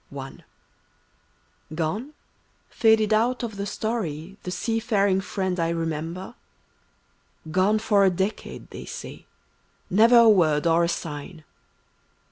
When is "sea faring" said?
4.49-5.21